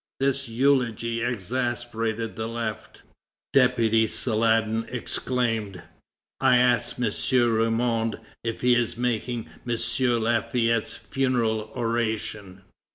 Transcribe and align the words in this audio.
This 0.19 0.49
eulogy 0.49 1.21
exasperated 1.21 2.35
the 2.35 2.47
left. 2.47 3.03
Deputy 3.53 4.07
Saladin 4.07 4.87
exclaimed: 4.89 5.83
"I 6.39 6.57
ask 6.57 6.97
M. 6.99 7.03
Ramond 7.05 8.19
if 8.43 8.61
he 8.61 8.73
is 8.73 8.97
making 8.97 9.47
M. 9.67 9.77
Lafayette's 10.19 10.95
funeral 10.95 11.71
oration?" 11.75 12.63